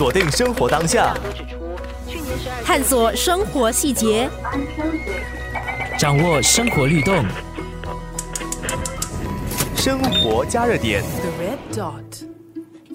[0.00, 1.14] 锁定生活当下，
[2.64, 4.26] 探索生活细节，
[5.98, 7.22] 掌握生活律动。
[9.76, 11.04] 生活加热点。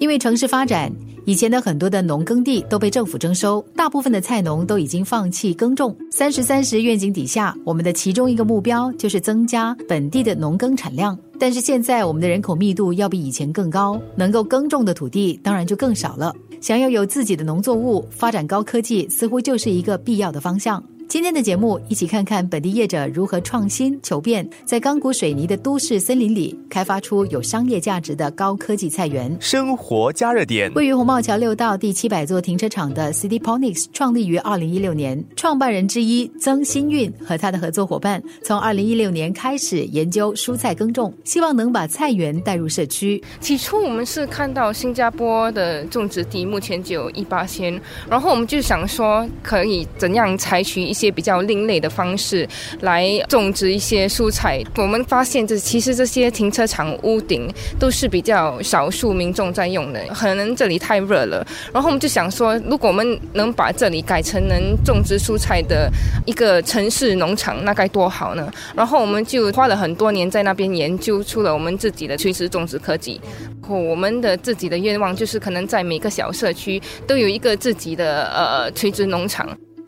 [0.00, 0.92] 因为城市发展，
[1.26, 5.96] 以前的很多的农耕地都被政府征收，大部分的菜农都已经放弃耕种。
[6.10, 11.16] 三十三十愿景底下，我们的其中一个目标就是增加本地的农耕产量。
[11.38, 16.34] 但是现在我们的人口密度要比以前更高，能够耕种的土地当然就更少了。
[16.60, 20.82] 想要有自己的农作物，发展高科技，似乎就是一个必要的方向。
[21.08, 29.34] 今天的节目，一起看看本地业者如何创新求变，在钢骨水泥的都市森林里开发出有商业价值的高科技菜园。
[29.38, 30.70] 生活加热点。
[30.74, 43.22] 位于红帽桥六道第七百座停车场的 City Ponics 创立于二零一六年，创办人之一曾新运和他的合作伙伴从二零一六年开始研究蔬菜耕种，希望能把菜园带入社区。
[43.38, 50.95] 起初我们是看到新加坡的种植地目前只有一八千，然后我们就想说可以怎样采取一。
[50.96, 52.48] 一些比较另类的方式
[52.80, 54.64] 来种植一些蔬菜。
[54.76, 61.46] 我们发现，这其实这些停车场屋顶都是比较少数民众在用的，可能这里太热了。
[61.70, 65.90] 然后我们就想说，如果我们能把这里改成能种植蔬菜的
[66.24, 68.50] 一个城市农场，那该多好呢？
[68.74, 73.20] 然后我们就花了很多年在那边研究出了我们自己的垂直种植科技。
[73.68, 79.46] 我们的自己的愿望就是，可能在每个小社区都有一个自己的呃垂直农场。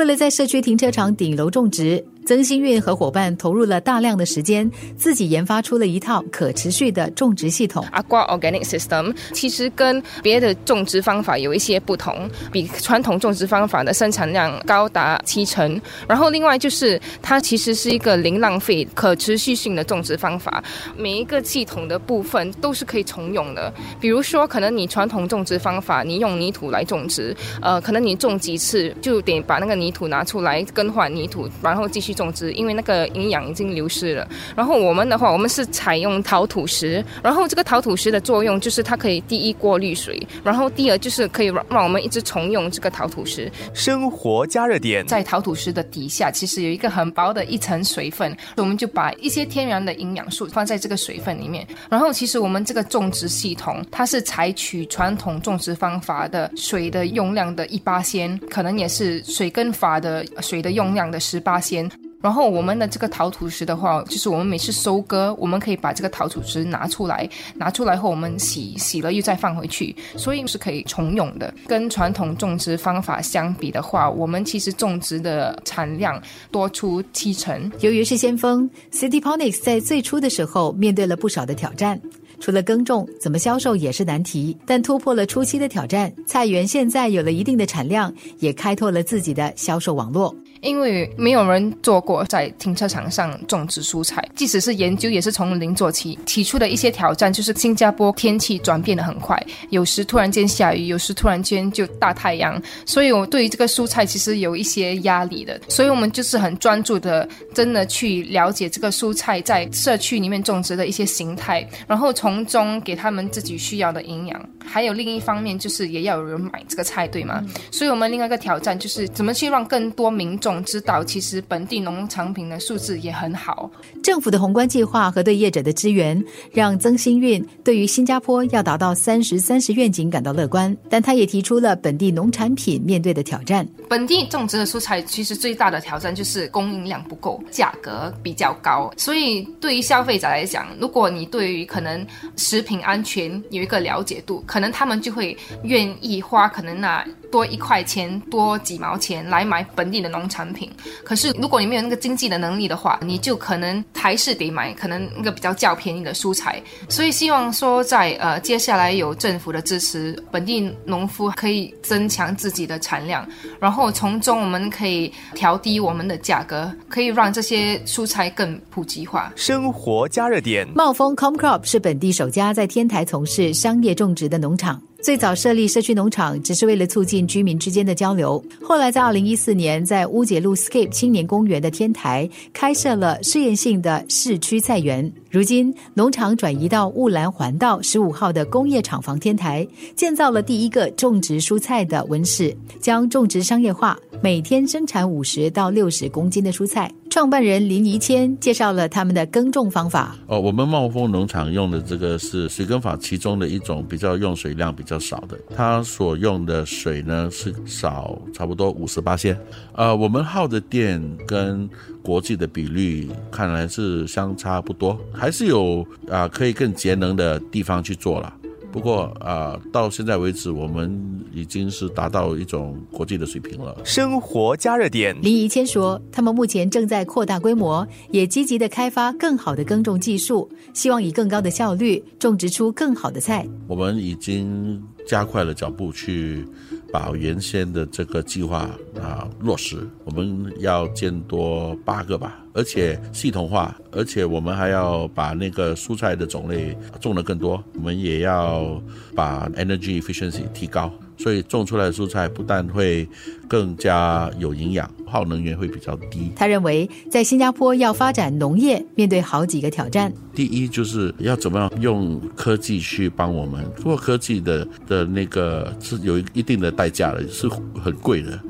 [0.00, 2.02] 为了在社区停车场顶楼种植。
[2.26, 7.84] 曾新运和伙伴投入了大量的时间，自己研发出了一套可持续的种植系统。
[7.92, 15.80] Aqua Organic System 其实跟别的种植方法有一些不同，比传统种植方法的生产量高达七成。
[16.06, 20.62] 然后另外就是它其实是一个零浪费、可持续性的种植方法，
[20.96, 23.72] 每一个系统的部分都是可以重用的。
[23.98, 32.09] 比如说，可能你传统种植方法，你用泥土来种植，呃，可能你种几次就得把那个泥土拿出来更换泥土，然后继续。
[32.14, 34.28] 种植，因为那个营养已经流失了。
[34.56, 37.04] 然后我们的话，我们是采用陶土石。
[37.22, 43.50] 然后这个陶土石的作用就是它可以第一过滤水，然后第二就是可以让让我们一直重用这个陶土石。
[43.72, 51.66] 生活加热点，在陶土石的底下其实有一个很薄的一层水分，我们就把一些天然的营养素放在这个水分里面。
[51.88, 61.90] 然后其实我们这个种植系统，它是采取传统种植方法的水的用量的一八仙，可能也是水跟法的水的用量的十八仙。
[62.20, 71.52] 然后我们的这个陶土石的话，就是我们每次收割，我们可以把这个陶土石拿出来，拿出来后我们洗洗了又再放回去，所以是可以重用的。
[71.66, 76.20] 跟传统种植方法相比的话，我们其实种植的产量
[76.50, 77.70] 多出七成。
[77.80, 81.98] 由于是先锋，City Ponics 在最初的时候面对了不少的挑战，
[82.38, 84.56] 除了耕种，怎么销售也是难题。
[84.66, 90.34] 但突破了初期的挑战，菜园现在有了一定的产量，也开拓了自己的销售网络。
[90.60, 96.18] 因为没有人做过在停车场上种植蔬菜，即使是研究，也是从零做起。
[96.26, 105.58] 提出的一些挑战就是新加坡天气转变的很快，有时突然间下雨，有时突然间就大太阳，所以我对于这个蔬菜其实有一些压力的。
[105.68, 114.48] 所以我们就是很专注的，真的去了解这个蔬菜在社区里面种植的一些形态，然后从中给他们自己需要的营养。
[114.62, 117.42] 还有另一方面就是也要有人买这个菜，对吗？
[117.70, 120.49] 所以我们另外一个挑战就是怎么去让更多民众。
[120.64, 123.70] 知道，其实本地农产品的素质也很好。
[124.02, 126.22] 政府的宏观计划和对业者的支援，
[126.52, 130.74] 让曾新运对于新加坡要达到三十三十愿景感到乐观。
[130.88, 133.66] 但他也提出了本地农产品面对的挑战。
[133.88, 138.90] 本地种植的蔬菜其实最大的挑战就是供应量不够，价格比较高。
[138.96, 142.06] 所以对于消费者来讲，如果你对于可能
[142.36, 150.70] 食品安全有一个了解度，可能他们就会愿意花可能那多一块钱、多几毛钱来买本地的农产品。
[151.04, 156.62] 可是如果你没有那个经济的能力的话，你就可能还是得买可能那个比较较便宜的蔬菜。
[156.88, 163.26] 所以希望说，在呃接下来有政府的支持，本地农夫可以增强自己的产量，
[163.60, 169.32] 然后从中我们可以调低我们的价格，可以让这些蔬菜更普及化。
[169.36, 174.80] 生活加热点，茂丰 Comcrop 是本地首家在天台从事商业种植的农场。
[175.02, 178.42] 最早设立社区农场，只是为了促进居民之间的交流。
[178.62, 185.10] 后来在二零一四年，在乌节路 Scape 青年公园的天台开设了试验性的市区菜园。
[185.30, 189.66] 如今，农场转移到雾兰环道十五号的工业厂房天台，
[189.96, 196.92] 建造了第一个种植蔬菜的温室，将种植商业化，每天生产五十到六十公斤的蔬菜。
[197.10, 200.16] 创办人林怡谦介绍了他们的耕种方法。
[200.28, 205.36] 哦，我们茂丰农场用的这个是水耕法其中的一种，比较用水量比较少的。
[205.54, 209.36] 它所用的水呢是少差不多五十八千。
[209.74, 211.68] 呃，我们耗的电跟
[212.00, 218.32] 国际的比率看来是相差不多，还是有啊可以更节能的地方去做了。
[218.72, 223.76] 不过啊，到现在为止，我们已经是达到一种国际的水平了。
[223.84, 233.46] 生活加热点，林怡谦说，他们目前正在扩大规模，也积极的开发更好的耕种技术，希望以更高的效率种植出更好的菜。
[233.66, 236.44] 我们已经加快了脚步去。
[236.92, 238.70] 把原先的这个计划
[239.00, 248.80] 啊落实，我们要建多八个吧，而且系统化，而且我们还要把那个蔬菜的种类种得更多，我们也要
[249.14, 250.92] 把 energy efficiency 提高。
[251.22, 253.06] 所以种出来的蔬菜不但会
[253.46, 256.32] 更加有营养，耗能源会比较低。
[256.34, 260.12] 他认为，在新加坡要发展农业，面对好几个挑战。
[260.34, 263.64] 第一，就是要怎么样用科技去帮我们。
[263.76, 267.48] 不过科技的的那个是有一定的代价的，是
[267.82, 268.40] 很贵的。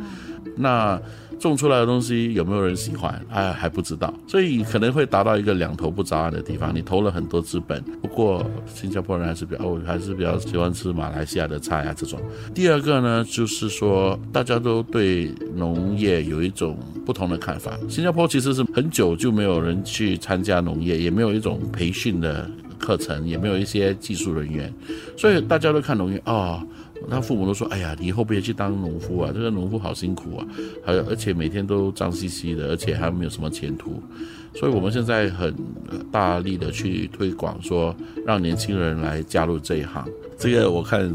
[0.57, 1.01] 那
[1.41, 3.21] 种出来的东西有没有人喜欢？
[3.31, 6.75] 哎，还不知道，所以可能会达到一个两头不着岸的地方。
[6.75, 12.21] 你投了很多资本，不过新加坡人还是比较，哦，还是比较喜欢吃马来西亚的菜啊这种。
[12.55, 17.79] 第二个呢，就是说大家都对农业有一种不同的看法。
[17.89, 22.49] 新加坡其实是很久就没有人去参加农业，也没有一种培训的
[22.79, 24.73] 课程，也没有一些技术人员，
[25.17, 26.63] 所以大家都看农业啊。
[27.09, 30.47] 他父母都说：“哎呀，你以后别去当农夫啊，这个农夫好辛苦啊，
[30.85, 34.03] 还有而且每天都脏兮兮的，而且还没有什么前途。”
[34.55, 35.55] 所以，我们现在很
[36.11, 37.95] 大力的去推广，说
[38.27, 40.05] 让年轻人来加入这一行。
[40.37, 41.09] 这个我看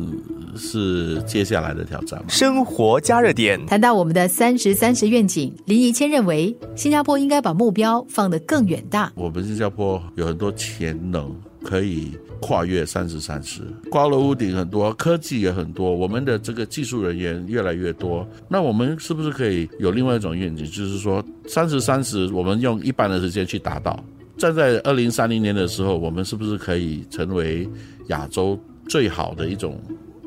[0.56, 2.24] 是接下来的挑战。
[2.30, 9.12] 生活加热点谈到我们的三十三十愿景，林怡谦认为新加坡应该把目标放得更远大。
[9.16, 11.36] 我们新加坡有很多潜能。
[11.66, 12.12] 可以
[12.46, 18.24] 跨越三十三十，高楼屋顶很多，科技也很多，我们的这个技术人员越来越多。
[18.48, 24.00] 那我们是不是可以有另外一种愿景，就是说三十三十，我们用一半的时间去达到？
[24.38, 27.68] 站在二零三零年的时候，我们是不是可以成为
[28.10, 29.82] 亚洲最好的一种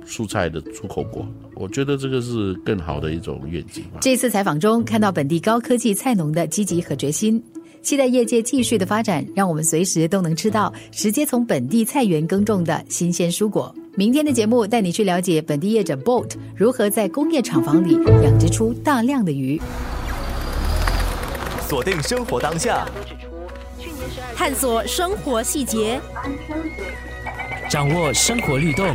[0.05, 1.25] 蔬菜的出口国？
[1.55, 3.85] 我觉得这个是更好的一种愿景。
[4.00, 7.41] 这次采访中看到本地高科技菜农的积极和决心。
[7.88, 13.75] 期待业界继续的发展，让我们随时都能吃到直接从本地菜园耕种的新鲜蔬果。
[13.94, 19.58] 明天的节目带你去了解本地业者 Boat 如何在工业厂房里养殖出大量的鱼。
[21.67, 22.87] 锁定生活当下，
[24.37, 25.99] 探索生活细节，
[27.70, 28.94] 掌握生活律动，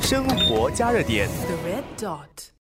[0.00, 1.28] 生活加热点。
[1.46, 2.48] The red dot.